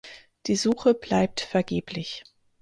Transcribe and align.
Die 0.47 0.55
Suche 0.55 0.95
bleibt 0.95 1.41
vergeblich. 1.41 2.23